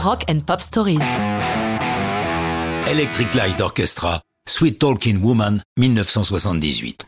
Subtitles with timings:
[0.00, 1.00] Rock and Pop Stories.
[2.88, 7.04] Electric Light Orchestra, Sweet Talking Woman, 1978.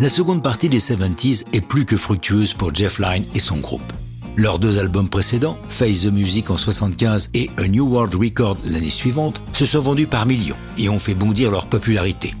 [0.00, 3.92] La seconde partie des 70s est plus que fructueuse pour Jeff Lynne et son groupe.
[4.36, 8.88] Leurs deux albums précédents, Face the Music en 75 et A New World Record l'année
[8.88, 12.34] suivante, se sont vendus par millions et ont fait bondir leur popularité.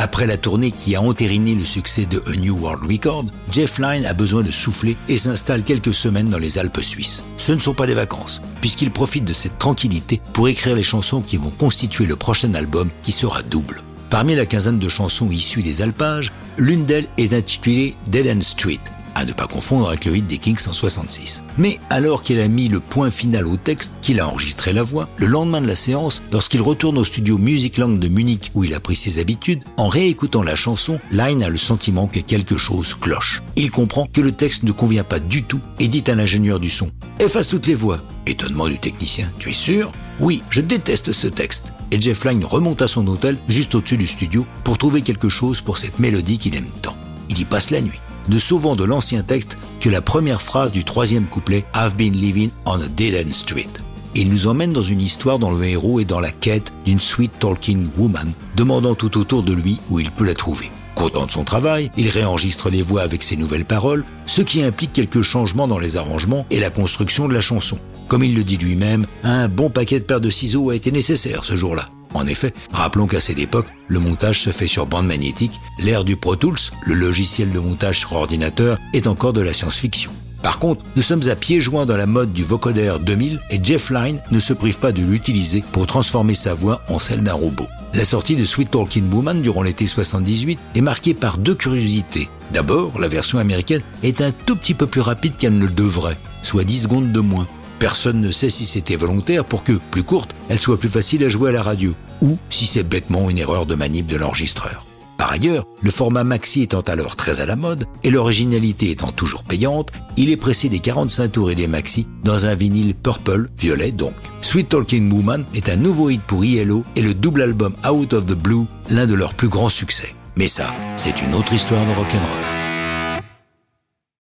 [0.00, 4.06] Après la tournée qui a entériné le succès de A New World Record, Jeff Lynne
[4.06, 7.24] a besoin de souffler et s'installe quelques semaines dans les Alpes suisses.
[7.36, 11.20] Ce ne sont pas des vacances, puisqu'il profite de cette tranquillité pour écrire les chansons
[11.20, 13.82] qui vont constituer le prochain album qui sera double.
[14.08, 18.78] Parmi la quinzaine de chansons issues des alpages, l'une d'elles est intitulée Dead End Street,
[19.18, 21.42] à ne pas confondre avec le hit des Kings en 66.
[21.58, 25.08] Mais alors qu'il a mis le point final au texte, qu'il a enregistré la voix,
[25.16, 28.74] le lendemain de la séance, lorsqu'il retourne au studio Music Lang de Munich où il
[28.74, 32.94] a pris ses habitudes, en réécoutant la chanson, Line a le sentiment que quelque chose
[32.94, 33.42] cloche.
[33.56, 36.70] Il comprend que le texte ne convient pas du tout et dit à l'ingénieur du
[36.70, 38.00] son Efface toutes les voix.
[38.26, 39.28] Étonnement du technicien.
[39.40, 39.90] Tu es sûr?
[40.20, 44.06] Oui, je déteste ce texte et Jeff Lynne remonte à son hôtel juste au-dessus du
[44.06, 46.96] studio pour trouver quelque chose pour cette mélodie qu'il aime tant.
[47.30, 50.84] Il y passe la nuit, ne sauvant de l'ancien texte que la première phrase du
[50.84, 53.68] troisième couplet I've been living on a dead end street.
[54.14, 57.38] Il nous emmène dans une histoire dont le héros est dans la quête d'une sweet
[57.38, 60.70] talking woman, demandant tout autour de lui où il peut la trouver.
[60.94, 64.92] Content de son travail, il réenregistre les voix avec ses nouvelles paroles, ce qui implique
[64.92, 67.78] quelques changements dans les arrangements et la construction de la chanson.
[68.08, 71.44] Comme il le dit lui-même, un bon paquet de paires de ciseaux a été nécessaire
[71.44, 71.88] ce jour-là.
[72.18, 76.16] En effet, rappelons qu'à cette époque, le montage se fait sur bande magnétique, l'ère du
[76.16, 80.10] Pro Tools, le logiciel de montage sur ordinateur, est encore de la science-fiction.
[80.42, 83.90] Par contre, nous sommes à pieds joints dans la mode du vocoder 2000 et Jeff
[83.90, 87.68] Lynne ne se prive pas de l'utiliser pour transformer sa voix en celle d'un robot.
[87.94, 92.28] La sortie de Sweet Talking Woman durant l'été 78 est marquée par deux curiosités.
[92.52, 96.18] D'abord, la version américaine est un tout petit peu plus rapide qu'elle ne le devrait,
[96.42, 97.46] soit 10 secondes de moins.
[97.78, 101.28] Personne ne sait si c'était volontaire pour que, plus courte, elle soit plus facile à
[101.28, 104.84] jouer à la radio, ou si c'est bêtement une erreur de manip de l'enregistreur.
[105.16, 109.42] Par ailleurs, le format maxi étant alors très à la mode, et l'originalité étant toujours
[109.42, 113.90] payante, il est pressé des 45 tours et des maxi dans un vinyle purple, violet
[113.90, 114.14] donc.
[114.42, 118.26] Sweet Talking Woman est un nouveau hit pour ILO et le double album Out of
[118.26, 120.14] the Blue, l'un de leurs plus grands succès.
[120.36, 122.57] Mais ça, c'est une autre histoire de rock'n'roll.